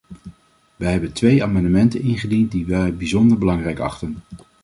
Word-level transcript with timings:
Wij 0.75 0.91
hebben 0.91 1.13
twee 1.13 1.43
amendementen 1.43 2.01
ingediend 2.01 2.51
die 2.51 2.65
wij 2.65 2.95
bijzonder 2.95 3.37
belangrijk 3.37 3.79
achten. 3.79 4.17